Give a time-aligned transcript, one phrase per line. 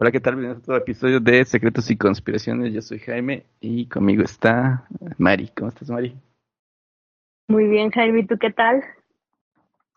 [0.00, 0.36] Hola, ¿qué tal?
[0.36, 2.72] Bienvenidos a otro episodio de Secretos y Conspiraciones.
[2.72, 4.86] Yo soy Jaime y conmigo está
[5.18, 5.50] Mari.
[5.56, 6.16] ¿Cómo estás, Mari?
[7.48, 8.20] Muy bien, Jaime.
[8.20, 8.84] ¿Y tú qué tal?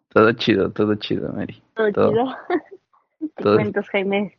[0.09, 1.61] Todo chido, todo chido, Mari.
[1.75, 2.11] Todo, Todo.
[2.13, 2.25] chido.
[3.20, 3.55] ¿Qué Todo.
[3.57, 4.35] cuentas, Jaime?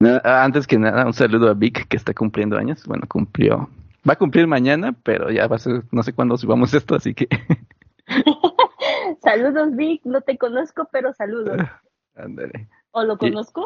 [0.00, 2.82] No, ah, antes que nada, un saludo a Vic que está cumpliendo años.
[2.86, 3.68] Bueno, cumplió.
[4.08, 7.12] Va a cumplir mañana, pero ya va a ser, no sé cuándo subamos esto, así
[7.12, 7.28] que
[9.22, 10.00] saludos, Vic.
[10.06, 11.60] No te conozco, pero saludos.
[12.14, 12.70] ándale.
[12.92, 13.62] ¿O lo conozco?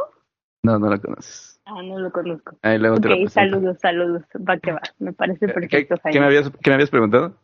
[0.63, 1.61] No, no lo conoces.
[1.65, 2.57] Ah, no lo conozco.
[2.63, 4.23] Ahí luego te lo saludos, saludos.
[4.49, 4.81] Va que va.
[4.99, 6.21] Me parece ¿Qué, perfecto, qué Jaime.
[6.21, 7.37] me habías, qué me habías preguntado?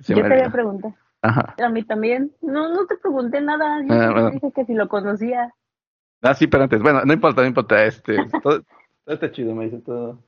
[0.00, 0.94] Se Yo te había preguntado.
[1.22, 1.54] Ajá.
[1.64, 2.32] A mí también.
[2.42, 3.80] No, no te pregunté nada.
[3.86, 4.30] Yo Ah, bueno.
[4.30, 5.52] dije que si lo conocía.
[6.22, 6.80] Ah, sí, pero antes.
[6.82, 7.84] Bueno, no importa, no importa.
[7.84, 10.18] Este, todo, todo está chido, me dice todo.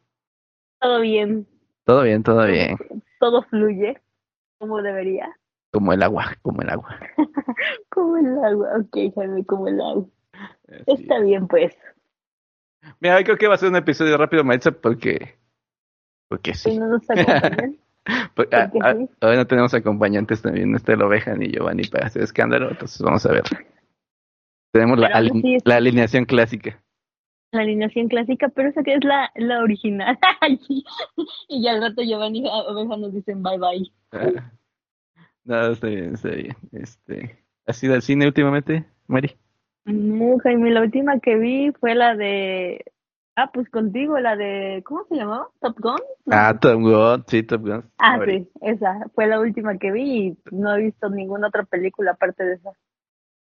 [0.80, 1.47] Todo bien.
[1.84, 2.77] Todo bien, todo bien.
[3.20, 4.00] Todo fluye
[4.58, 5.36] como debería.
[5.72, 6.97] Como el agua, como el agua.
[7.91, 8.69] Como el agua.
[8.80, 10.06] Ok, Jaime, como el agua.
[10.69, 11.25] Así Está es.
[11.25, 11.77] bien, pues.
[13.00, 15.34] Mira, creo que va a ser un episodio rápido, Maritza, porque.
[16.28, 16.77] Porque sí.
[16.78, 17.77] no nos acompañan.
[18.34, 19.08] Por- ah, ah, sí.
[19.23, 23.00] hoy no tenemos acompañantes también, no está el oveja ni Giovanni para hacer escándalo, entonces
[23.03, 23.42] vamos a ver.
[24.73, 25.08] Tenemos la,
[25.64, 26.80] la alineación clásica.
[27.53, 30.19] La alineación clásica, pero esa que es la, la original.
[31.48, 33.91] y ya al rato Giovanni y Oveja nos dicen bye bye.
[34.12, 34.53] Ah,
[35.45, 36.56] No, está bien, está bien.
[36.73, 39.36] Este, ¿Has ido al cine últimamente, Mari?
[39.87, 42.84] No, Jaime, la última que vi fue la de.
[43.37, 44.83] Ah, pues contigo, la de.
[44.84, 45.48] ¿Cómo se llamaba?
[45.61, 46.01] ¿Top Gun?
[46.25, 46.37] No.
[46.37, 47.84] Ah, Top Gun, sí, Top Gun.
[47.98, 52.12] Ah, sí, esa fue la última que vi y no he visto ninguna otra película
[52.12, 52.70] aparte de esa.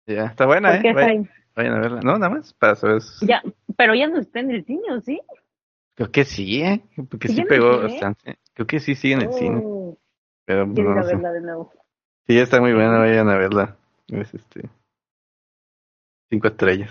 [0.06, 1.28] Ya, está buena, ¿Por qué, ¿eh?
[1.54, 2.00] Vayan, a verla.
[2.02, 3.00] No, nada más, para saber.
[3.22, 3.40] Ya,
[3.76, 5.20] pero ya no está en el cine, ¿o sí?
[5.94, 6.82] Creo que sí, ¿eh?
[7.08, 7.82] Porque sí ¿Sigue en el pegó cine?
[7.84, 8.38] bastante.
[8.54, 9.96] Creo que sí sigue en el cine, Oh,
[10.44, 11.72] pero quiero ir no verla de nuevo.
[12.26, 13.76] Sí, está muy buena, vayan a verla.
[14.08, 14.68] Es este.
[16.30, 16.90] Cinco estrellas.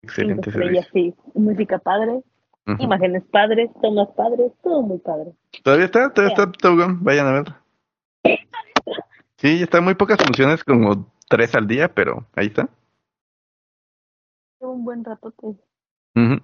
[0.00, 1.16] Cinco Excelente estrellas, servicio.
[1.34, 1.38] sí.
[1.38, 2.22] Música padre,
[2.78, 5.32] imágenes padres, tomas padres, todo muy padre.
[5.62, 6.12] ¿Todavía está?
[6.12, 7.04] ¿Todavía está Top Gun?
[7.04, 7.62] Vayan a verla.
[9.36, 12.68] Sí, está muy pocas funciones, como tres al día, pero ahí está.
[14.60, 15.46] Un buen ratote.
[16.14, 16.40] Ujú.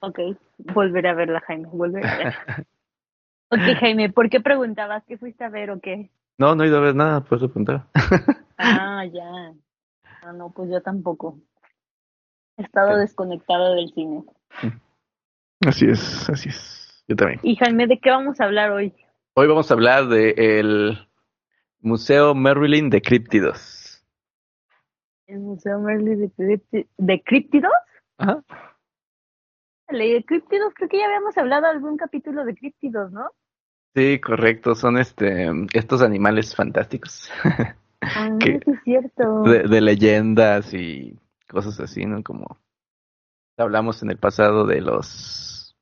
[0.00, 0.18] Ok,
[0.58, 2.66] volveré a verla, Jaime, volveré a verla.
[3.52, 5.02] Ok, Jaime, ¿por qué preguntabas?
[5.08, 6.08] ¿Qué fuiste a ver o qué?
[6.38, 7.88] No, no he ido a ver nada, por eso preguntaba.
[8.58, 9.52] Ah, ya.
[10.22, 11.38] Ah, no, pues yo tampoco.
[12.56, 13.00] He estado Sí.
[13.00, 14.24] desconectado del cine.
[15.66, 17.04] Así es, así es.
[17.08, 17.40] Yo también.
[17.42, 18.94] Y Jaime, ¿de qué vamos a hablar hoy?
[19.34, 21.08] Hoy vamos a hablar del
[21.80, 24.04] Museo Merlin de Críptidos.
[25.26, 27.72] El Museo Merlin de, de Críptidos.
[28.18, 28.42] Ajá.
[29.88, 33.30] De Críptidos, creo que ya habíamos hablado algún capítulo de Críptidos, ¿no?
[33.94, 37.28] Sí, correcto, son este estos animales fantásticos
[38.02, 38.28] Ah,
[39.44, 41.18] de, de leyendas y
[41.48, 42.22] cosas así, ¿no?
[42.22, 42.58] Como
[43.58, 45.76] hablamos en el pasado de los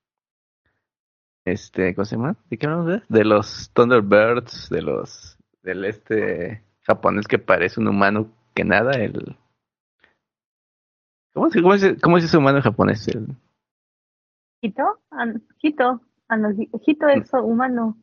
[1.45, 2.37] este, ¿cómo se llama?
[2.51, 2.87] ¿De qué hablamos?
[2.87, 3.03] De?
[3.09, 9.37] De los Thunderbirds, de los del este japonés que parece un humano que nada, el
[11.35, 13.07] ¿Cómo, es, cómo es ese humano japonés?
[13.09, 13.37] El-
[14.61, 14.83] ¿Hito?
[15.63, 16.01] Hito.
[16.85, 17.97] Hito es humano.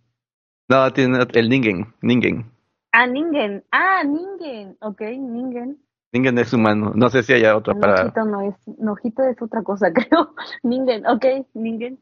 [0.70, 2.55] no, tiene el Ningen, Ningen.
[2.98, 3.62] Ah, Ningen.
[3.72, 4.78] Ah, Ningen.
[4.80, 5.78] Ok, Ningen.
[6.14, 6.94] Ningen es humano.
[6.96, 8.56] No sé si haya otra para Hito no es.
[8.80, 10.34] No, Hito es otra cosa, creo.
[10.64, 11.06] Ningen.
[11.06, 12.00] Ok, Ningen.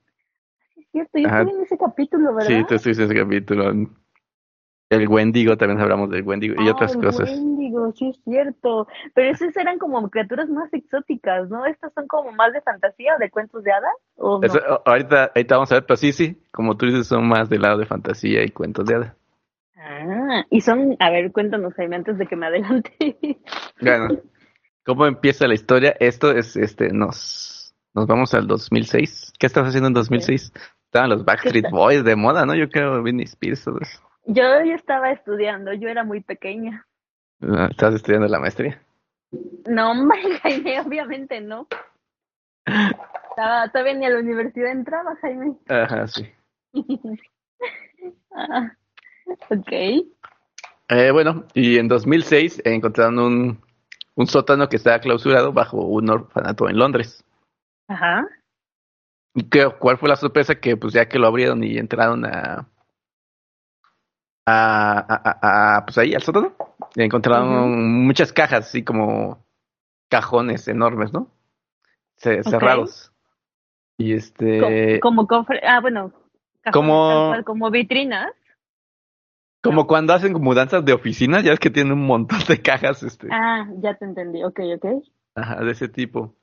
[0.77, 1.17] Es cierto.
[1.17, 1.41] Yo Ajá.
[1.41, 2.47] estuve en ese capítulo, ¿verdad?
[2.47, 3.71] Sí, tú estuviste en ese capítulo.
[4.89, 7.27] El Wendigo, también hablamos del Wendigo y Ah, otras el cosas.
[7.31, 8.87] Wendigo, sí es cierto.
[9.15, 11.65] Pero esas eran como criaturas más exóticas, ¿no?
[11.65, 13.95] Estas son como más de fantasía o de cuentos de hadas.
[14.17, 14.45] ¿O no?
[14.45, 17.63] Eso, ahorita, ahorita vamos a ver, pero sí, sí, como tú dices, son más del
[17.63, 19.15] lado de fantasía y cuentos de hadas.
[19.85, 22.91] Ah, y son, a ver, cuéntanos, Jaime, antes de que me adelante.
[23.81, 24.21] Bueno,
[24.85, 25.93] ¿cómo empieza la historia?
[25.99, 29.33] Esto es, este, nos, nos vamos al 2006.
[29.37, 30.53] ¿Qué estabas haciendo en 2006?
[30.85, 31.65] Estaban los Backstreet?
[31.71, 32.55] Boys de moda, ¿no?
[32.55, 33.99] Yo creo, Britney Spears, todo eso.
[34.25, 36.87] Yo ya estaba estudiando, yo era muy pequeña.
[37.41, 38.81] Ah, Estabas estudiando la maestría.
[39.67, 39.93] No,
[40.43, 41.67] Jaime, obviamente no.
[42.65, 45.57] Estaba, todavía ni a la universidad entraba, Jaime.
[45.67, 46.31] Ajá, sí.
[48.31, 48.71] Ah,
[49.49, 49.71] ok.
[50.89, 53.61] Eh, bueno, y en 2006 encontraron un,
[54.15, 57.23] un sótano que estaba clausurado bajo un orfanato en Londres.
[57.87, 58.27] Ajá.
[59.35, 60.55] ¿Y qué- cuál fue la sorpresa?
[60.55, 62.67] Que pues ya que lo abrieron y entraron a...
[64.45, 66.53] A, a, pues ahí al sótano,
[66.97, 69.41] encontraron muchas cajas, así como
[70.09, 71.31] cajones enormes, ¿no?
[72.17, 73.13] Ce- Cerrados.
[73.97, 74.99] Y este...
[74.99, 76.11] Como, como cofre, ah, bueno.
[76.61, 78.31] cajones Como- tal como vitrinas.
[79.63, 83.27] Como cuando hacen mudanzas de oficina, ya es que tienen un montón de cajas, este,
[83.31, 84.85] Ah, ya te entendí, ok, ok.
[85.35, 86.35] ajá, de ese tipo.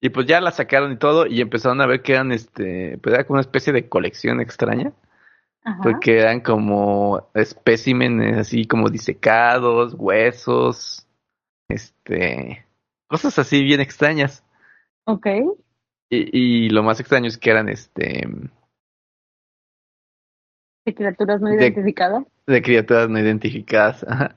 [0.00, 3.14] Y pues ya la sacaron y todo, y empezaron a ver que eran, este, pues
[3.14, 4.92] era como una especie de colección extraña.
[5.64, 5.80] Ajá.
[5.82, 11.06] Porque eran como especímenes así como disecados, huesos,
[11.68, 12.66] este,
[13.06, 14.44] cosas así bien extrañas.
[15.04, 15.26] Ok.
[16.10, 18.26] Y, y lo más extraño es que eran, este,
[20.84, 22.24] De criaturas no De- identificadas.
[22.46, 24.04] de criaturas no identificadas.
[24.08, 24.34] Ajá.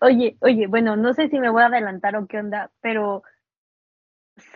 [0.00, 3.22] Oye, oye, bueno, no sé si me voy a adelantar o qué onda, pero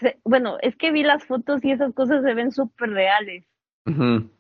[0.01, 3.45] se- bueno, es que vi las fotos y esas cosas se ven súper reales,
[3.87, 4.31] Ujú.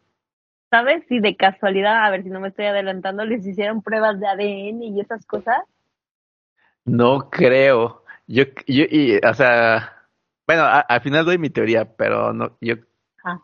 [0.70, 1.04] ¿sabes?
[1.08, 4.82] Si de casualidad, a ver si no me estoy adelantando, les hicieron pruebas de ADN
[4.84, 5.58] y esas cosas.
[6.84, 8.04] No creo.
[8.26, 9.92] Yo, yo, y, o sea,
[10.46, 12.74] bueno, a- al final doy mi teoría, pero no, yo
[13.24, 13.40] Ah.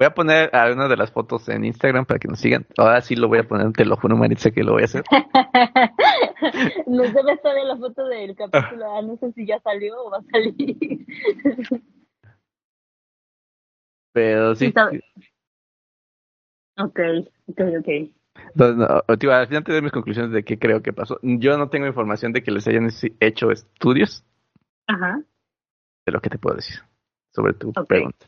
[0.00, 2.64] Voy a poner algunas de las fotos en Instagram para que nos sigan.
[2.78, 5.04] Ahora sí lo voy a poner, te lo juro, Maritza, que lo voy a hacer.
[6.86, 10.10] Nos debe estar en la foto del capítulo, ah, no sé si ya salió o
[10.10, 11.06] va a salir.
[14.14, 14.72] Pero sí.
[16.78, 16.98] Ok,
[17.48, 17.88] ok, ok.
[18.54, 21.18] No, no, tío, al final te doy mis conclusiones de qué creo que pasó.
[21.22, 22.88] Yo no tengo información de que les hayan
[23.20, 24.24] hecho estudios
[24.86, 25.22] Ajá,
[26.06, 26.80] de lo que te puedo decir
[27.34, 27.86] sobre tu Ok.
[27.86, 28.26] pregunta.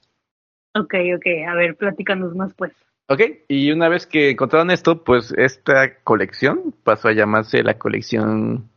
[0.75, 1.27] Ok, ok.
[1.49, 2.73] A ver, platícanos más pues.
[3.09, 8.71] Ok, y una vez que encontraron esto, pues esta colección pasó a llamarse la colección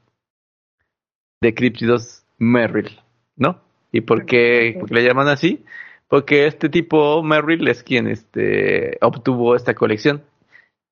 [1.41, 2.99] de críptidos Merrill,
[3.35, 3.61] ¿no?
[3.91, 5.63] ¿Y por qué, por qué le llaman así?
[6.07, 10.23] Porque este tipo Merrill es quien este, obtuvo esta colección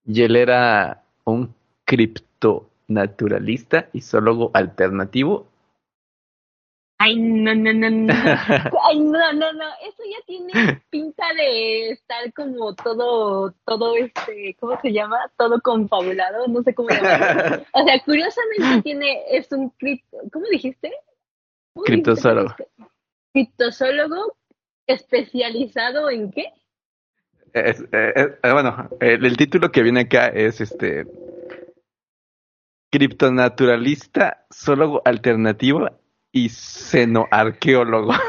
[0.05, 1.53] y él era un
[1.85, 5.47] criptonaturalista y zoólogo alternativo.
[7.05, 8.13] Ay, no, no, no, no.
[8.87, 9.65] Ay, no, no, no.
[9.85, 15.17] Eso ya tiene pinta de estar como todo, todo este, ¿cómo se llama?
[15.37, 17.65] Todo confabulado, no sé cómo llamarlo.
[17.73, 20.91] O sea, curiosamente tiene, es un cripto, ¿cómo dijiste?
[21.73, 22.03] ¿Cómo dijiste?
[22.11, 22.55] Criptozoólogo.
[23.33, 24.37] Criptozoólogo
[24.87, 26.53] especializado en qué?
[27.53, 31.05] Es- eh, eh, eh, bueno, el, el título que viene acá es este
[32.91, 35.89] criptonaturalista, zoólogo alternativo
[36.33, 38.11] y xenoarqueólogo.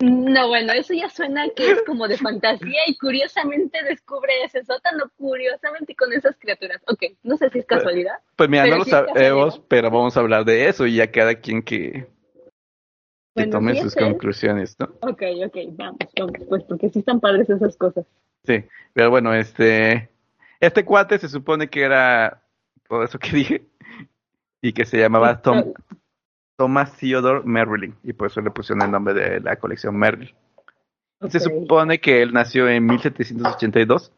[0.00, 5.10] No, bueno, eso ya suena que es como de fantasía y curiosamente descubre ese sótano,
[5.16, 6.82] curiosamente con esas criaturas.
[6.86, 8.18] Ok, no sé si es casualidad.
[8.36, 11.62] Pues mira, no lo sabemos, pero vamos a hablar de eso y ya cada quien
[11.62, 12.08] que, que
[13.34, 14.90] Bueno, tome sí sus conclusiones, ¿no?
[15.00, 18.04] Ok, ok, vamos, vamos, pues porque sí están padres esas cosas.
[18.44, 20.10] Sí, pero bueno, este,
[20.60, 22.42] este cuate se supone que era
[22.86, 23.66] todo eso que dije
[24.60, 25.72] y que se llamaba Tom,
[26.56, 30.34] Thomas Theodore Merrill y por eso le pusieron el nombre de la colección Merrill.
[31.28, 34.12] Se supone que él nació en 1782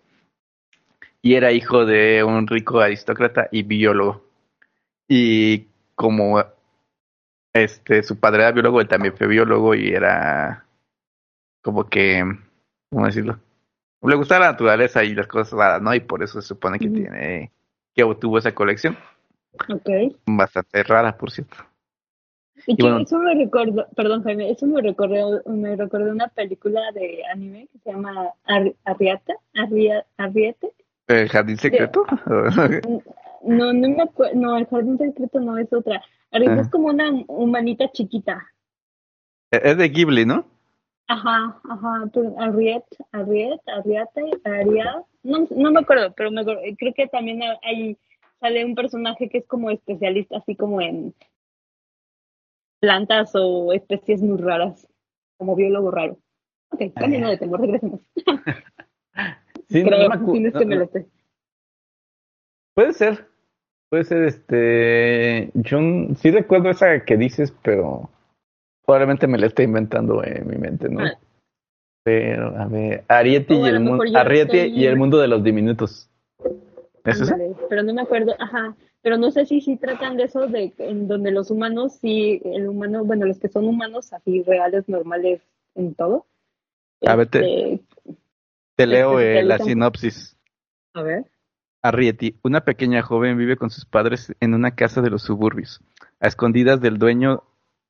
[1.22, 4.24] y era hijo de un rico aristócrata y biólogo.
[5.08, 6.42] Y como
[7.52, 10.64] este su padre era biólogo, él también fue biólogo y era
[11.62, 12.24] como que,
[12.90, 13.38] ¿cómo decirlo?
[14.02, 15.94] Le gustaba la naturaleza y las cosas raras, ¿no?
[15.94, 17.52] Y por eso se supone que tiene,
[17.94, 18.96] que obtuvo esa colección.
[19.68, 19.88] Ok.
[20.26, 21.56] Bastante rara, por cierto.
[22.66, 22.98] Y que bueno.
[23.00, 27.78] eso me recordó, perdón Jaime, eso me recordó, me recordó una película de anime que
[27.78, 30.72] se llama Ar- Arriata, Arria- Arriete.
[31.06, 32.04] ¿El jardín secreto?
[33.44, 36.02] No, no me acuerdo, no, el jardín secreto no es otra.
[36.32, 36.60] Arrieta Ah.
[36.60, 38.44] es como una humanita chiquita.
[39.52, 40.44] es de Ghibli, ¿no?
[41.06, 46.92] Ajá, ajá, pero Arriet, Arriet, Arriata, Aria, no, no me acuerdo, pero me acuerdo- creo
[46.92, 47.96] que también hay,
[48.40, 51.14] sale un personaje que es como especialista, así como en
[52.80, 54.86] plantas o especies muy raras,
[55.36, 56.18] como biólogo raro.
[56.70, 58.00] Ok, cambiando de tema, regresemos.
[59.70, 60.88] Sí, Creo, si no no-.
[62.74, 63.26] Puede ser.
[63.90, 65.50] Puede ser, este.
[65.54, 65.78] Yo
[66.16, 68.08] sí recuerdo esa que dices, pero
[68.86, 71.00] probablemente me la esté inventando en mi mente, ¿no?
[71.00, 71.18] Ah.
[72.02, 73.04] Pero, a ver.
[73.08, 76.08] Ariete, y el, mundo estoy- y el mundo de los diminutos.
[77.68, 81.08] Pero no me acuerdo, ajá, pero no sé si sí tratan de eso, de en
[81.08, 85.40] donde los humanos, sí, el humano, bueno, los que son humanos así reales, normales
[85.74, 86.26] en todo.
[87.06, 87.84] A ver, te- este,
[88.76, 90.36] Te leo eh, la sinopsis.
[90.94, 91.24] a ver.
[91.80, 95.80] Arrietty, una pequeña joven vive con sus padres en una casa de los suburbios,
[96.18, 97.44] a escondidas del dueño,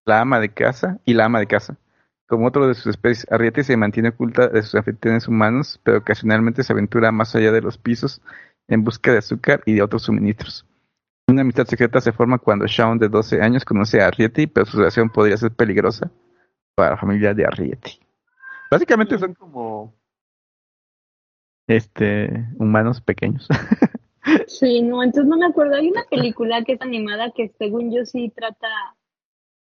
[0.05, 1.79] la ama de casa y la ama de casa.
[2.27, 6.63] Como otro de sus especies, Arrietty se mantiene oculta de sus anfitriones humanos, pero ocasionalmente
[6.63, 8.21] se aventura más allá de los pisos
[8.69, 10.67] en busca de azúcar y de otros suministros.
[11.27, 14.79] Una amistad secreta se forma cuando Shaun, de 12 años, conoce a Arrietty, pero su
[14.79, 16.11] relación podría ser peligrosa
[16.75, 17.99] para la familia de Arrietty.
[18.71, 19.95] Básicamente son como
[21.67, 23.49] este humanos pequeños.
[24.47, 25.77] Sí, no, entonces no me acuerdo.
[25.77, 28.69] Hay una película que es animada que según yo sí trata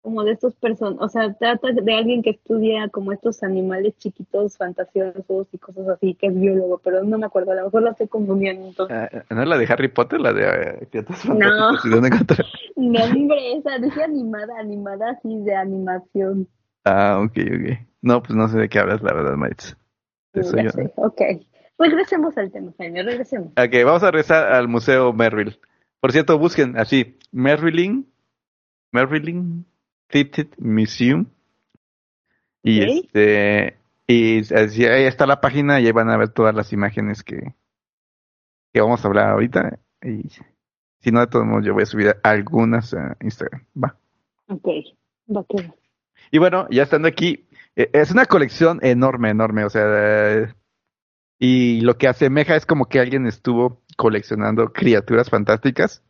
[0.08, 4.56] como de estos personas, o sea, trata de alguien que estudia como estos animales chiquitos,
[4.56, 7.90] fantasiosos y cosas así, que es biólogo, pero no me acuerdo, a lo mejor la
[7.92, 8.88] estoy confundiendo.
[8.90, 11.74] Ah, ¿No es la de Harry Potter, la de eh, Criaturas No.
[11.84, 12.10] Y dónde?
[12.78, 16.48] No, hombre, esa, dije animada, animada así de animación.
[16.86, 17.88] Ah, ok, ok.
[18.02, 19.76] No, pues no sé de qué hablas, la verdad, Maritz.
[20.32, 20.70] Eso yo.
[20.70, 21.22] sé, ok.
[21.78, 23.50] Regresemos al tema, Jaime, regresemos.
[23.50, 25.60] Ok, vamos a regresar al Museo Merrill.
[26.00, 28.08] Por cierto, busquen así, Merrilling,
[28.94, 29.66] Merrilling
[30.08, 31.26] Theater Museum.
[32.64, 36.74] Y este, y así, ahí está la página y ahí van a ver todas las
[36.74, 37.54] imágenes que,
[38.74, 39.80] que vamos a hablar ahorita.
[40.04, 40.30] Y
[41.00, 43.64] si no, de todos modos, yo voy a subir algunas a Instagram.
[43.82, 43.98] Va.
[44.48, 44.68] Ok,
[45.36, 45.76] va va.
[46.32, 50.54] Y bueno, ya estando aquí, eh, es una colección enorme, enorme, o sea,
[51.40, 56.04] y lo que asemeja es como que alguien estuvo coleccionando criaturas fantásticas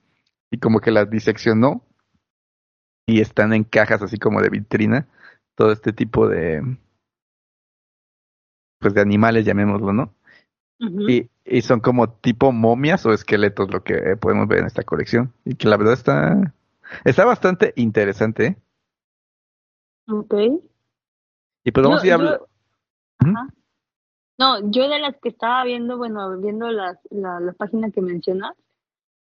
[0.50, 1.87] y como que las diseccionó
[3.08, 5.08] y están en cajas así como de vitrina,
[5.56, 6.62] todo este tipo de,
[8.80, 10.14] pues de animales, llamémoslo, ¿no?
[11.10, 14.84] Y, y son como tipo momias o esqueletos lo que eh, podemos ver en esta
[14.84, 16.54] colección y que la verdad está,
[17.06, 18.58] está bastante interesante, ¿eh?
[20.10, 20.34] Ok.
[21.64, 22.48] Y pues vamos a ir habla- yo-.
[24.40, 28.54] No, yo de las que estaba viendo, bueno, viendo las, la, la página que mencionas,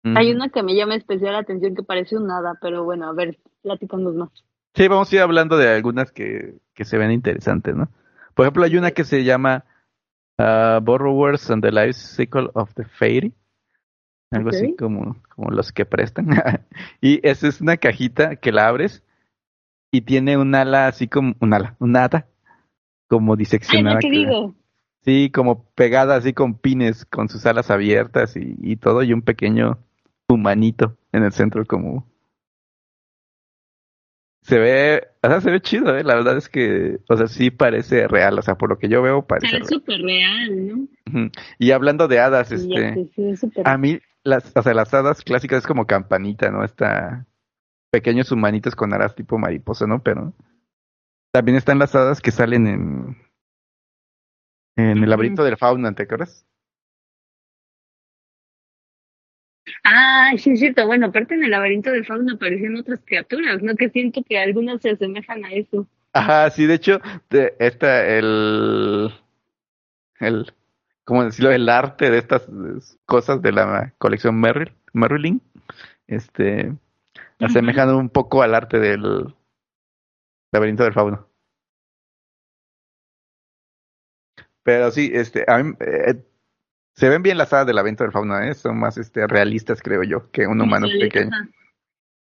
[0.03, 3.13] hay una que me llama especial la atención que parece un hada, pero bueno, a
[3.13, 4.31] ver, platícanos más.
[4.75, 7.89] Sí, vamos a ir hablando de algunas que, que se ven interesantes, ¿no?
[8.35, 9.65] Por ejemplo, hay una que se llama
[10.39, 13.33] uh, Borrowers and the Life Cycle of the Fairy.
[14.31, 16.29] Algo así como, como los que prestan.
[17.01, 19.05] y esa es una cajita que la abres
[19.93, 22.27] y tiene un ala así como, un ala, un hada
[23.09, 24.01] como diseccionada.
[24.03, 24.55] digo.
[25.05, 29.23] Sí, como pegada así con pines, con sus alas abiertas y, y todo, y un
[29.23, 29.79] pequeño
[30.29, 32.07] humanito en el centro como...
[34.45, 36.05] Se ve, o sea, se ve chido, ¿eh?
[36.05, 39.01] La verdad es que, o sea, sí parece real, o sea, por lo que yo
[39.01, 39.67] veo parece real.
[39.67, 41.31] súper real, ¿no?
[41.59, 45.23] Y hablando de hadas, Sí, este, ve súper a mí, las, o sea, las hadas
[45.23, 46.63] clásicas es como campanita, ¿no?
[46.63, 47.27] Esta,
[47.91, 50.03] pequeños humanitos con alas tipo mariposa, ¿no?
[50.03, 50.35] Pero
[51.33, 53.17] también están las hadas que salen en,
[54.77, 56.47] en el laberinto del fauno, ¿te acuerdas?
[59.83, 60.87] Ah, sí es cierto.
[60.87, 63.75] Bueno, aparte en el laberinto del fauno aparecían otras criaturas, ¿no?
[63.75, 65.87] Que siento que algunas se asemejan a eso.
[66.13, 69.13] Ajá, sí, de hecho, de, esta, el,
[70.21, 70.53] el,
[71.05, 71.51] ¿cómo decirlo?
[71.51, 72.47] El arte de estas
[73.05, 75.41] cosas de la colección Merrill, Merrilling,
[76.07, 76.73] este,
[77.41, 79.35] asemejan un poco al arte del
[80.53, 81.29] laberinto del fauno.
[84.63, 86.23] Pero sí, este, a mí, eh,
[86.95, 88.55] se ven bien las hadas del laberinto del fauno, ¿eh?
[88.55, 91.31] Son más, este, realistas, creo yo, que un humano Sí, pequeño.
[91.33, 91.49] ajá.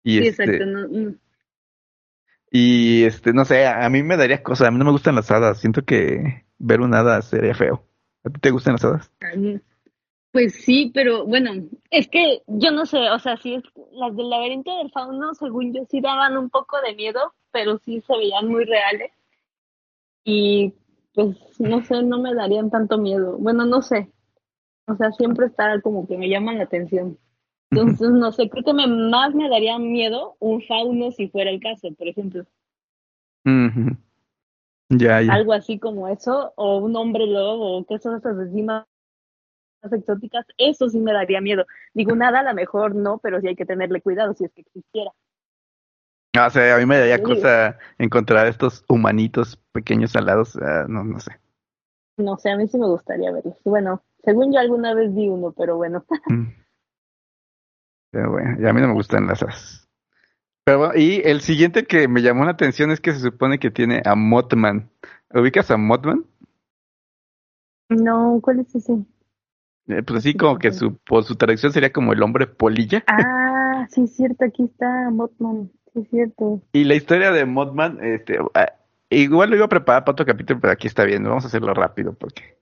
[0.03, 0.65] Y Sí, este, exacto.
[0.65, 1.15] no, no.
[2.51, 5.31] Y este, no sé, a mí me daría cosa, a mí no me gustan las
[5.31, 7.87] hadas, siento que ver una hada sería feo.
[8.23, 9.11] ¿A ti te gustan las hadas?
[10.31, 11.51] Pues sí, pero bueno,
[11.89, 13.63] es que yo no sé, o sea, sí es
[13.93, 18.01] las del laberinto del fauno, según yo, sí daban un poco de miedo, pero sí
[18.01, 19.11] se veían muy reales.
[20.23, 20.73] Y
[21.13, 23.37] pues no sé, no me darían tanto miedo.
[23.37, 24.09] Bueno, no sé.
[24.87, 27.17] O sea, siempre está como que me llaman la atención.
[27.71, 31.61] Entonces, no sé, creo que me, más me daría miedo un fauno si fuera el
[31.61, 32.45] caso, por ejemplo.
[33.45, 33.95] Ujú.
[34.89, 35.33] Ya, ya.
[35.33, 38.85] Algo así como eso, o un hombre lobo, o cosas así más
[39.83, 41.65] más exóticas, eso sí me daría miedo.
[41.93, 44.61] Digo, nada, a lo mejor no, pero sí hay que tenerle cuidado si es que
[44.61, 45.11] existiera.
[46.37, 47.23] Ah, o sea, a mí me daría Sí.
[47.23, 51.31] cosa encontrar estos humanitos pequeños alados, ah, no, no sé.
[52.17, 53.55] No sé, a mí sí me gustaría verlos.
[53.63, 56.05] Bueno, según yo alguna vez vi uno, pero bueno.
[56.27, 56.53] Mm.
[58.13, 59.89] Pero bueno, y a mí no me gustan las hadas.
[60.65, 63.71] Pero bueno, y el siguiente que me llamó la atención es que se supone que
[63.71, 64.89] tiene a Mothman.
[65.33, 66.25] ¿Ubicas a Mothman?
[67.89, 69.05] No, ¿cuál es ese?
[69.87, 73.03] Eh, pues así como que su, por su traducción sería como el hombre polilla.
[73.83, 76.61] Ah, sí es cierto, aquí está Mothman, sí es cierto.
[76.73, 78.73] Y la historia de Mothman, este, ah,
[79.09, 81.73] igual lo iba a preparar para otro capítulo, pero aquí está bien, vamos a hacerlo
[81.73, 82.60] rápido porque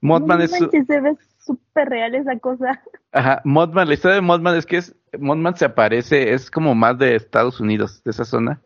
[0.00, 2.82] Mothman no es, manches, se ve súper real esa cosa.
[3.12, 6.98] ajá, Mothman, la historia de Mothman es que es, Mothman se aparece, es como más
[6.98, 8.60] de Estados Unidos, de esa zona,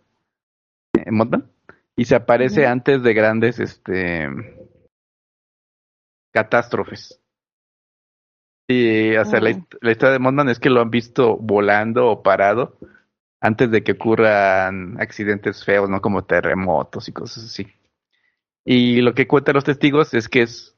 [0.95, 1.51] eh, Mothman,
[1.97, 4.29] y se aparece antes de grandes, este,
[6.33, 7.21] catástrofes.
[8.69, 9.67] Y, o sea, la, Oh.
[9.83, 12.79] la historia de Mothman es que lo han visto volando o parado
[13.41, 16.01] antes de que ocurran accidentes feos, ¿no?
[16.01, 17.67] Como terremotos y cosas así.
[18.65, 20.74] Y lo que cuentan los testigos es que es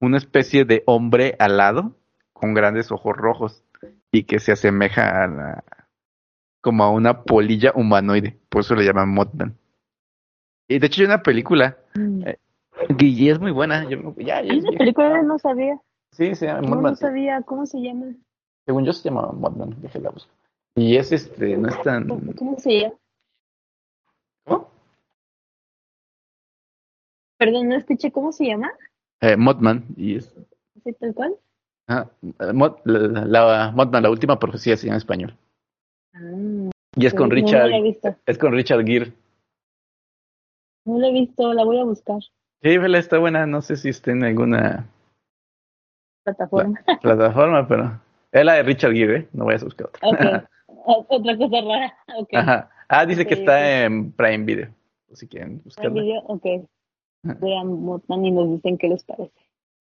[0.00, 1.96] una especie de hombre alado
[2.32, 3.64] con grandes ojos rojos
[4.12, 5.64] y que se asemeja a la,
[6.60, 9.58] como a una polilla humanoide, por eso le llaman Mothman.
[10.68, 12.22] Y de hecho hay una película Mm.
[12.28, 12.38] eh,
[13.30, 13.88] es muy buena.
[13.88, 15.80] Yo, ya, ya- Esa ya- película no sabía.
[16.12, 16.92] Sí, se llama No, Mothman.
[16.92, 17.42] no sabía.
[17.42, 18.06] ¿Cómo se llama?
[18.66, 20.30] Según yo se llama Mothman, déjela busco.
[20.76, 22.06] Y es este, no es tan...
[22.06, 22.94] ¿Cómo, cómo se llama?
[24.44, 24.70] ¿Cómo?
[27.36, 28.12] Perdón, no escuché.
[28.12, 28.70] ¿Cómo se llama?
[29.20, 30.34] Eh, Mothman, y es...
[30.84, 31.34] ¿Sí, tal cual?
[31.88, 32.52] ah, eh,
[32.84, 35.36] la, la- Mothman, la última profecía se llama en español.
[36.14, 39.12] Ah, Y es con Richard, No la es con Richard Gere.
[40.84, 41.52] No la he visto.
[41.52, 42.20] La voy a buscar.
[42.62, 44.86] Sí, vela, está buena, no sé si está en alguna
[46.24, 46.80] Plataforma.
[47.00, 48.00] plataforma, pero...
[48.30, 49.28] Es la de Richard Gere, ¿eh?
[49.32, 50.08] No vayas a buscar otra.
[50.08, 50.48] Ok.
[50.90, 51.94] O- Otra cosa rara.
[52.34, 52.70] Ajá.
[52.88, 54.68] Ah, dice que está en Prime Video,
[55.12, 56.00] si quieren ¿Hay buscarla.
[56.02, 56.20] video?
[56.22, 56.46] Ok.
[57.40, 59.32] Vean Mothman y nos dicen qué les parece.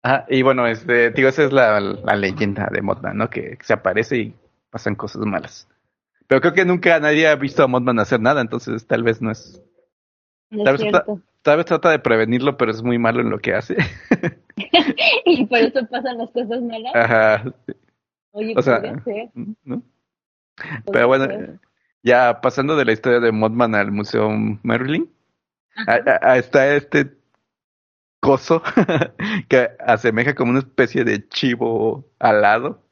[0.04, 3.30] Ajá, y bueno, este, digo, esa es la, la leyenda de Mothman, ¿no?
[3.30, 4.36] Que se aparece y
[4.70, 5.68] pasan cosas malas.
[6.28, 9.32] Pero creo que nunca nadie ha visto a Mothman hacer nada, entonces tal vez no
[9.32, 9.62] es...
[10.52, 11.22] No Tal es vez cierto.
[11.42, 13.76] Tal vez trata de prevenirlo, pero es muy malo en lo que hace.
[15.26, 16.92] y por eso pasan las cosas malas.
[16.96, 17.44] Ajá,
[18.32, 19.30] Oye, o sea, ser,
[19.64, 19.82] ¿no?
[20.92, 21.60] Pero bueno, ser.
[22.04, 24.30] ya pasando de la historia de Mothman al Museo
[24.64, 25.10] Merlin,
[25.76, 25.94] Ajá.
[26.06, 27.12] a- a- a- está este
[28.26, 28.62] coso
[29.50, 32.84] que asemeja como una especie de chivo alado,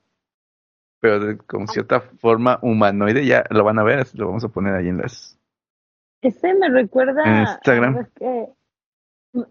[1.00, 3.25] pero de, con cierta forma humanoide.
[3.25, 5.38] Ya lo van a ver, lo vamos a poner ahí en las.
[6.22, 7.98] Ese me recuerda En Instagram.
[7.98, 8.50] a- es que-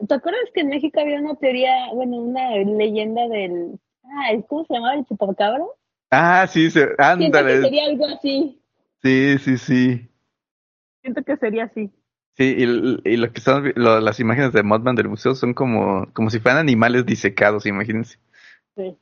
[0.06, 3.80] ¿Te acuerdas que en México había una teoría, bueno, una leyenda del...
[4.04, 5.64] Ah, ¿cómo se llamaba el chupacabra?
[6.10, 7.62] Ah, sí, se, Siento que ándale.
[7.62, 8.62] sería algo así.
[9.02, 10.08] Sí, sí, sí.
[11.02, 11.90] Siento que sería así.
[12.36, 12.62] Sí, y,
[13.10, 16.40] y lo que vi- lo- las imágenes de Mothman del museo son como, como si
[16.40, 18.18] fueran animales disecados, imagínense.
[18.76, 18.96] Sí.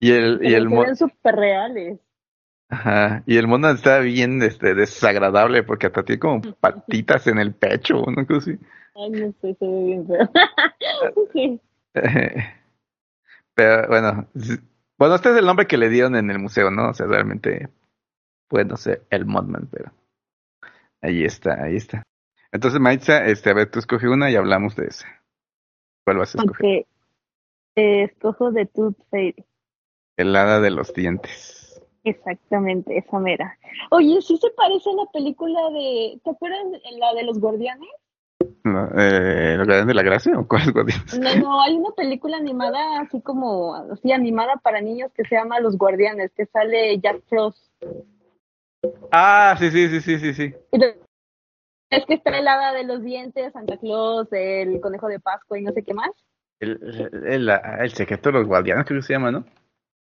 [0.00, 1.98] Y el, y Pero el, se mo- ven súper reales.
[2.68, 7.54] Ajá, y el Mothman está bien este, desagradable porque hasta tiene como patitas en el
[7.54, 8.58] pecho, cosa así.
[8.96, 10.30] Ay, no sé, se ve bien feo.
[11.32, 11.60] sí.
[13.54, 14.26] Pero bueno,
[14.98, 16.90] bueno, este es el nombre que le dieron en el museo, ¿no?
[16.90, 17.68] O sea, realmente
[18.48, 19.92] puede no ser el Mothman, pero
[21.00, 22.02] ahí está, ahí está.
[22.54, 25.08] Entonces, Maitza, este, a ver, tú escoge una y hablamos de esa.
[26.06, 26.82] ¿Cuál vas a escoger?
[26.82, 26.86] Ok.
[27.74, 29.44] Eh, escojo de Tooth Fairy.
[30.16, 31.82] El hada de los dientes.
[32.04, 33.58] Exactamente, esa mera.
[33.90, 36.20] Oye, sí se parece a la película de.
[36.22, 37.88] ¿Te acuerdas de la de los guardianes?
[38.62, 41.18] No, eh, ¿Los Guardianes de la Gracia o cuáles guardianes?
[41.18, 45.58] No, no, hay una película animada, así como, así animada para niños que se llama
[45.60, 47.58] Los Guardianes, que sale Jack Frost.
[49.10, 50.54] Ah, sí, sí, sí, sí, sí, sí.
[50.72, 51.03] Y de-
[51.96, 55.62] Es que está el hada de los dientes, Santa Claus, el conejo de Pascua y
[55.62, 56.10] no sé qué más.
[56.60, 59.44] El, el, el- el secreto de los guardianes, creo que se llama, ¿no?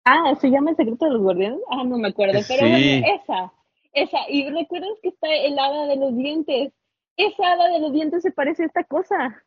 [0.04, 1.60] Ah, ¿se llama El secreto de los guardianes?
[1.70, 3.52] Ah, no me acuerdo, pero bueno, esa,
[3.94, 4.18] esa.
[4.28, 6.72] Y recuerdas que está el hada de los dientes.
[7.16, 9.42] Esa hada de los dientes se parece a esta cosa.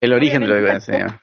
[0.00, 1.20] El origen de guardianes se llama.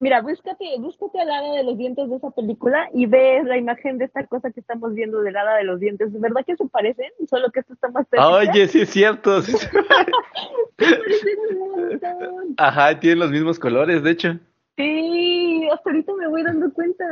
[0.00, 3.96] Mira, búscate, búscate al hada de los dientes de esa película y ves la imagen
[3.98, 6.10] de esta cosa que estamos viendo del hada de los dientes.
[6.20, 7.10] ¿Verdad que se parecen?
[7.28, 8.28] Solo que esto está más cerca.
[8.28, 9.40] Oye, sí es cierto.
[9.42, 9.68] sí se-
[10.76, 12.54] parecen un montón.
[12.58, 14.38] Ajá, tienen los mismos colores, de hecho.
[14.76, 17.04] Sí, hasta ahorita me voy dando cuenta.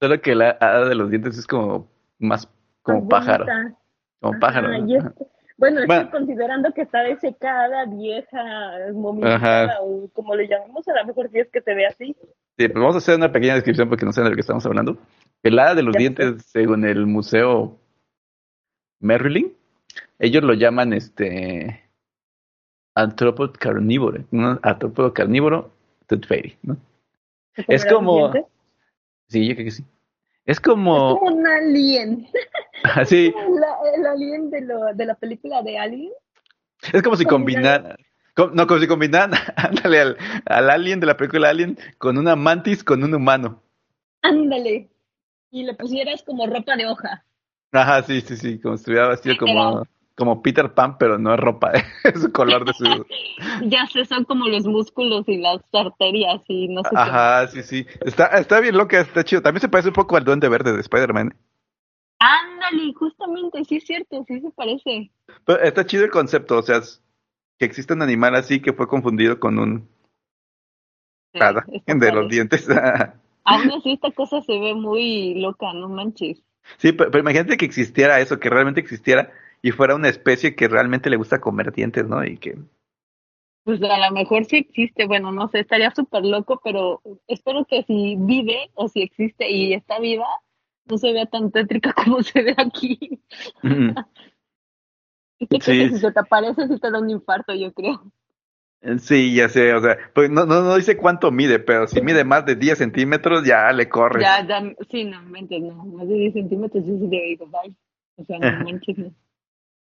[0.00, 2.48] Solo que la hada de los dientes es como más
[2.82, 3.44] como Más pájaro.
[3.46, 3.78] bonita.
[4.20, 4.72] Como Ajá, pájaro.
[4.72, 5.26] este-
[5.58, 6.04] bueno, es Bueno.
[6.06, 8.42] que considerando que está desecada, vieja,
[8.94, 12.16] momificada, o como le llamamos, a lo mejor sí es que se ve así.
[12.56, 14.64] Sí, pues vamos a hacer una pequeña descripción porque no sé de lo que estamos
[14.64, 14.96] hablando.
[15.42, 17.76] El hada de los Ya dientes, según el museo
[19.00, 19.52] Merlin,
[20.18, 21.84] ellos lo llaman este
[22.94, 25.70] artrópodo carnívoro, un artrópodo carnívoro
[26.06, 26.76] tooth fairy, ¿no?
[27.54, 28.32] ¿Se Es como-?
[29.28, 29.82] Sí, yo creo que sí.
[30.44, 32.26] Es Es como como un alien.
[32.94, 36.12] así, La- el alien de, lo, de la película de Alien.
[36.92, 37.96] es como si combinaran,
[38.34, 42.36] com- no, como si combinaran, ándale, al, al alien de la película Alien con una
[42.36, 43.62] mantis con un humano.
[44.22, 44.88] Ándale.
[45.50, 47.24] Y le pusieras como ropa de hoja.
[47.72, 49.82] Ajá, sí, sí, sí, como si estuviera vestido como,
[50.14, 51.72] como Peter Pan, pero no es ropa,
[52.04, 52.84] es su color de su...
[53.66, 56.96] Ya sé, son como los músculos y las arterias y no sé qué.
[56.96, 57.86] Ajá, sí, sí.
[58.04, 59.42] Está, está bien loca, está chido.
[59.42, 61.34] También se parece un poco al Duende Verde de Spider-Man.
[62.70, 65.10] Ándale, justamente, sí es cierto, sí se parece.
[65.44, 66.80] Pero está chido el concepto, o sea,
[67.58, 69.88] que existe un animal así que fue confundido con un
[71.32, 72.66] Sí, hada de los dientes.
[73.44, 76.42] Aún así, esta cosa se ve muy loca, no manches.
[76.78, 80.68] sí, pero, pero imagínate que existiera eso, que realmente existiera y fuera una especie que
[80.68, 82.24] realmente le gusta comer dientes, ¿no?
[82.24, 82.58] Y que...
[83.64, 87.82] Pues a lo mejor sí existe, bueno, no sé, estaría súper loco, pero espero que
[87.82, 90.26] si vive o si existe y está viva,
[90.88, 93.20] no se vea tan tétrica como se ve aquí.
[95.38, 98.12] Y que, si se te aparece, si te da un infarto, yo creo.
[99.00, 102.22] Sí, ya sé, o sea, pues no, no, no dice cuánto mide, pero si mide
[102.24, 104.22] más de 10 centímetros, ya le corre.
[104.22, 107.74] Ya, ya, sí, no, mentes, no, más de 10 centímetros, yo sí te digo, bye.
[108.16, 109.12] O sea, no manches, no.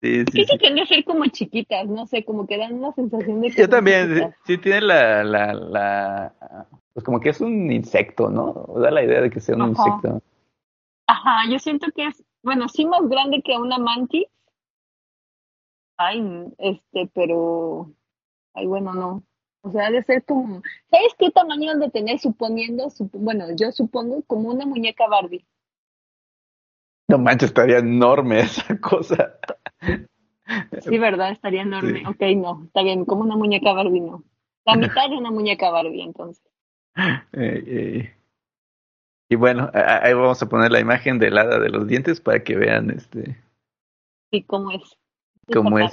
[0.03, 0.59] Sí, sí, sí.
[0.59, 3.63] que ser como chiquitas, no sé, como que dan una sensación de que.
[3.63, 6.35] Yo también, sí, tiene la, la, la.
[6.93, 8.67] Pues como que es un insecto, ¿no?
[8.81, 10.21] Da la idea de que sea un insecto.
[11.07, 14.27] Ajá, yo siento que es, bueno, sí más grande que una mantis.
[15.97, 16.23] Ay,
[16.59, 17.93] este, pero.
[18.55, 19.23] Ay, bueno, no.
[19.63, 20.63] O sea, de ser como.
[20.91, 22.89] ¿Sabes qué tamaño de tener suponiendo?
[23.15, 25.47] bueno, yo supongo como una muñeca Barbie.
[27.09, 29.39] No manches, estaría enorme esa cosa.
[30.81, 31.31] Sí, ¿verdad?
[31.31, 32.03] Estaría enorme.
[32.07, 34.25] Ok, no, está bien, como una muñeca Barbie, no.
[34.65, 36.45] La mitad de una muñeca Barbie, entonces.
[37.33, 38.15] Eh, eh.
[39.33, 42.55] Y bueno, ahí vamos a poner la imagen del hada de los dientes para que
[42.55, 43.39] vean este.
[44.31, 44.99] Sí, cómo es.
[45.51, 45.91] Cómo es.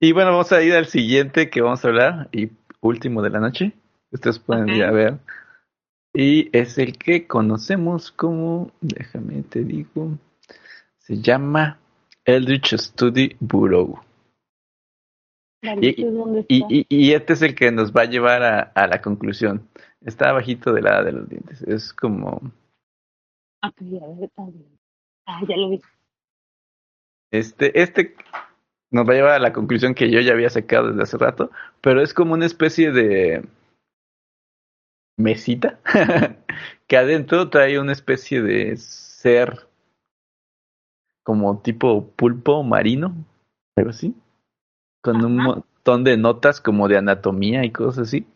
[0.00, 2.48] Y bueno, vamos a ir al siguiente que vamos a hablar y
[2.80, 3.72] último de la noche.
[4.10, 5.18] Ustedes pueden ir a ver.
[6.14, 10.16] Y es el que conocemos como, déjame te digo,
[10.96, 11.78] se llama
[12.24, 14.00] Eldritch Study Bureau.
[15.78, 19.68] Y, este es el que nos va a llevar a, la conclusión.
[20.06, 21.62] Está abajito de la de los dientes.
[21.62, 22.40] Es como.
[23.60, 23.72] Ah,
[25.26, 25.82] ah, ya lo vi.
[27.32, 28.14] Este, este
[28.92, 31.50] nos va a llevar a la conclusión que yo ya había sacado desde hace rato,
[31.80, 33.44] pero es como una especie de
[35.18, 35.80] mesita
[36.86, 39.66] que adentro trae una especie de ser
[41.24, 43.12] como tipo pulpo marino,
[43.76, 44.14] algo así,
[45.02, 48.26] con un montón de notas como de anatomía y cosas así.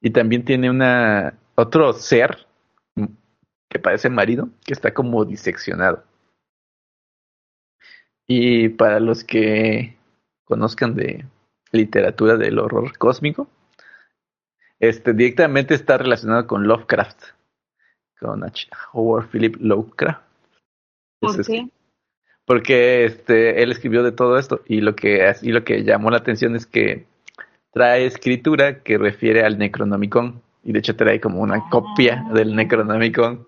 [0.00, 2.46] Y también tiene una otro ser
[3.68, 6.02] que parece marino, que está como diseccionado.
[8.26, 9.96] Y para los que
[10.44, 11.24] conozcan de
[11.72, 13.48] literatura del horror cósmico,
[14.80, 17.22] este directamente está relacionado con Lovecraft,
[18.18, 18.42] con
[18.92, 20.22] Howard Philip Lovecraft.
[21.20, 21.68] ¿Por qué?
[22.46, 26.16] Porque este, él escribió de todo esto y lo que así lo que llamó la
[26.16, 27.06] atención es que
[27.72, 32.32] trae escritura que refiere al Necronomicon y de hecho trae como una copia ah.
[32.32, 33.46] del Necronomicon.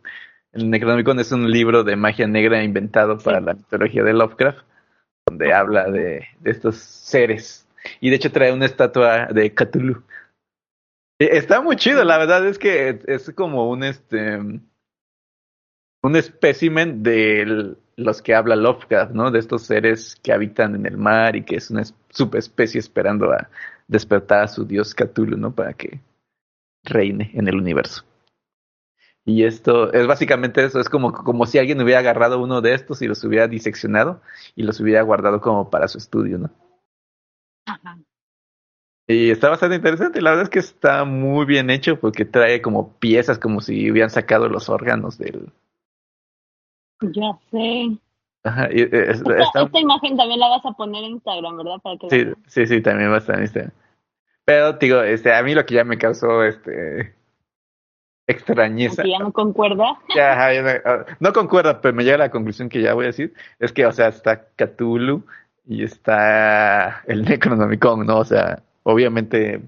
[0.53, 4.65] El Necronomicon es un libro de magia negra inventado para la mitología de Lovecraft,
[5.27, 7.67] donde habla de, de, estos seres.
[8.01, 10.03] Y de hecho trae una estatua de Cthulhu.
[11.19, 14.39] Está muy chido, la verdad es que es como un este
[16.03, 19.31] un espécimen de los que habla Lovecraft, ¿no?
[19.31, 23.49] De estos seres que habitan en el mar y que es una subespecie esperando a
[23.93, 25.55] despertar a su dios Cthulhu, ¿no?
[25.55, 26.01] Para que
[26.85, 28.05] reine en el universo.
[29.25, 33.03] Y esto es básicamente eso, es como, como si alguien hubiera agarrado uno de estos
[33.03, 34.21] y los hubiera diseccionado
[34.57, 36.51] y los hubiera guardado como para su estudio, ¿no?
[37.67, 37.99] Ajá.
[39.07, 42.95] Y está bastante interesante, la verdad es que está muy bien hecho porque trae como
[42.95, 45.53] piezas como si hubieran sacado los órganos del,
[47.11, 47.99] ya sé.
[48.71, 51.79] Eh, esta, imagen también la vas a poner en Instagram, ¿verdad?
[51.83, 53.73] Para que sí, sí, sí, también va a estar en Instagram.
[54.45, 57.15] Pero, digo, este, a mí lo que ya me causó, este,
[58.27, 59.03] extrañeza.
[59.05, 59.99] ya no concuerda.
[60.15, 60.49] Ya,
[60.85, 63.73] ah, no, concuerda, pero me llega a la conclusión que ya voy a decir, es
[63.73, 65.25] que, o sea, está Cthulhu
[65.67, 68.19] y está el Necronomicon, ¿no?
[68.19, 69.61] O sea, obviamente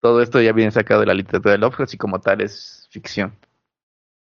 [0.00, 3.36] todo esto ya viene sacado de la literatura de Lovecraft y como tal es ficción.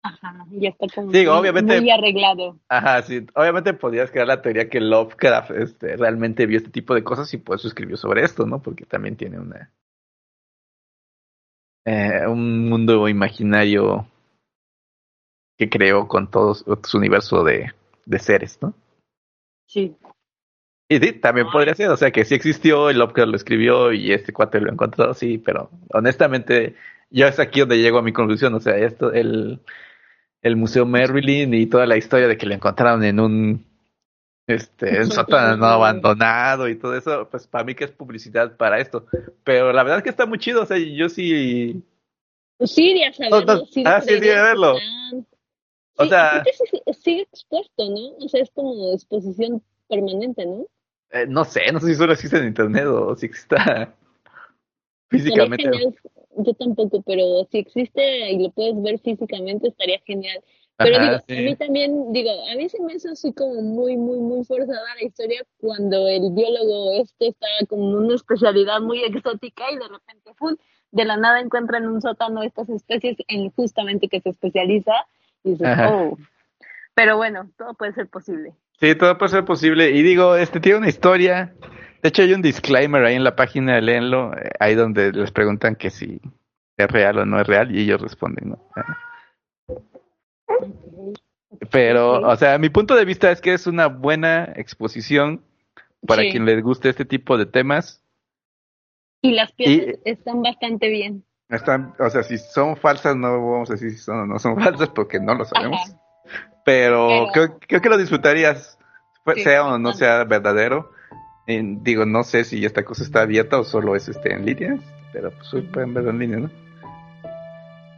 [0.02, 2.58] Ajá, ya está como muy, obviamente, muy arreglado.
[2.68, 3.26] Ajá, sí.
[3.34, 7.38] Obviamente podrías crear la teoría que Lovecraft este, realmente vio este tipo de cosas y
[7.38, 8.62] por eso escribió sobre esto, ¿no?
[8.62, 9.72] Porque también tiene una
[11.84, 14.06] eh, un mundo imaginario
[15.56, 17.72] que creó con todo su universo de,
[18.04, 18.74] de seres, ¿no?
[19.66, 19.96] Sí.
[20.90, 24.12] Y sí, también podría ser, o sea que sí existió, el Lovecraft lo escribió y
[24.12, 26.76] este cuate lo encontró, sí, pero honestamente
[27.10, 29.60] yo es aquí donde llego a mi conclusión, o sea, esto, el,
[30.42, 33.66] el Museo Merlin y toda la historia de que lo encontraron en un
[34.46, 39.06] este en sótano abandonado y todo eso, pues para mí que es publicidad para esto.
[39.44, 41.82] Pero la verdad es que está muy chido, o sea, yo sí
[42.58, 43.66] pues sí iría a saberlo.
[43.66, 44.76] sí, ah, sí, iría a verlo.
[45.96, 46.42] O sea,
[47.00, 48.24] sigue expuesto, ¿no?
[48.24, 50.66] O sea, es como exposición permanente, ¿no?
[51.10, 53.94] Eh, no sé, no sé si solo existe en internet o si está
[55.08, 55.70] físicamente
[56.38, 60.40] yo tampoco, pero si existe y lo puedes ver físicamente estaría genial.
[60.76, 64.18] Pero digo, a mí también, digo, a mí se me hizo así como muy, muy,
[64.18, 69.76] muy forzada la historia cuando el biólogo este está como una especialidad muy exótica y
[69.76, 70.30] de repente,
[70.92, 74.92] de la nada encuentra en un sótano estas especies en justamente que se especializa
[75.42, 76.16] y dices, oh.
[76.94, 78.54] Pero bueno, todo puede ser posible.
[78.80, 79.90] Sí, todo puede ser posible.
[79.90, 81.54] Y digo, este tiene una historia.
[82.02, 85.30] De hecho, hay un disclaimer ahí en la página de Léenlo, eh, ahí donde les
[85.32, 86.20] preguntan que si
[86.76, 88.58] es real o no es real, y ellos responden, ¿no?
[91.70, 95.42] Pero, o sea, mi punto de vista es que es una buena exposición
[96.06, 96.30] para Sí.
[96.30, 98.02] quien les guste este tipo de temas.
[99.22, 101.24] Y las piezas están bastante bien.
[101.48, 104.60] Están, o sea, si son falsas, no vamos a decir si son o no son
[104.62, 105.80] falsas porque no lo sabemos.
[105.90, 106.00] Ajá.
[106.64, 108.78] Pero, Pero- Creo, creo que lo disfrutarías,
[109.34, 110.90] Sí, sea o no sea verdadero.
[111.48, 114.78] Digo, no sé si esta cosa está abierta o solo es este en línea,
[115.14, 116.50] pero pues pueden verlo en línea, ¿no?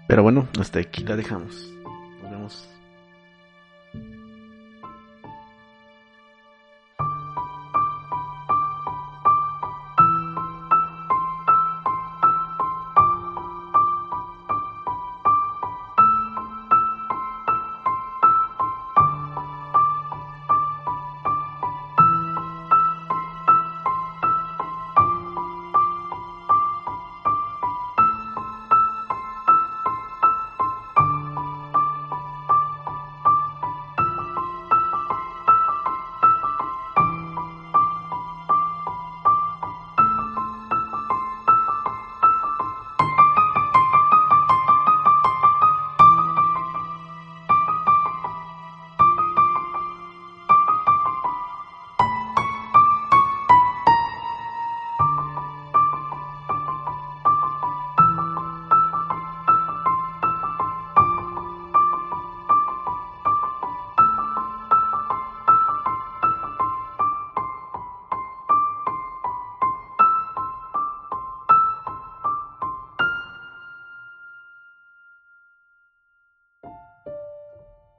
[0.07, 1.70] Pero bueno, hasta aquí la dejamos.